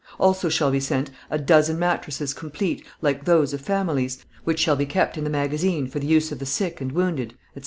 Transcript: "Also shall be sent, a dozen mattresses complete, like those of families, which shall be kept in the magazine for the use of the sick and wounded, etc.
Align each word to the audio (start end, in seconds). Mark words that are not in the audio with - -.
"Also 0.19 0.49
shall 0.49 0.71
be 0.71 0.79
sent, 0.79 1.11
a 1.29 1.37
dozen 1.37 1.77
mattresses 1.77 2.33
complete, 2.33 2.83
like 3.03 3.25
those 3.25 3.53
of 3.53 3.61
families, 3.61 4.25
which 4.45 4.59
shall 4.59 4.75
be 4.75 4.87
kept 4.87 5.15
in 5.15 5.23
the 5.23 5.29
magazine 5.29 5.85
for 5.85 5.99
the 5.99 6.07
use 6.07 6.31
of 6.31 6.39
the 6.39 6.45
sick 6.47 6.81
and 6.81 6.91
wounded, 6.93 7.35
etc. 7.55 7.59